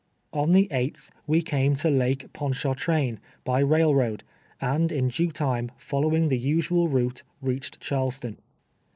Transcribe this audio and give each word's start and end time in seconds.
On 0.33 0.51
the 0.53 0.67
Sth 0.97 1.11
we 1.27 1.43
came 1.43 1.75
to 1.75 1.91
Lake 1.91 2.33
Pontchartrain, 2.33 3.19
by 3.43 3.59
rail 3.59 3.93
road, 3.93 4.23
and, 4.59 4.91
in 4.91 5.09
due 5.09 5.29
time, 5.29 5.69
following 5.77 6.29
the 6.29 6.39
usual 6.39 6.87
route, 6.87 7.21
reached 7.39 7.79
Charleston. 7.79 8.37